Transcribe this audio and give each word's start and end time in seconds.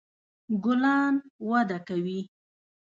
ګلان 0.63 1.15
وده 1.49 1.77
کوي 1.87 2.19